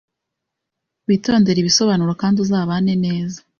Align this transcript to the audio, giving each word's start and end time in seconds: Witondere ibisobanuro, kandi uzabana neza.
Witondere 1.07 1.57
ibisobanuro, 1.59 2.11
kandi 2.21 2.37
uzabana 2.43 2.93
neza. 3.05 3.37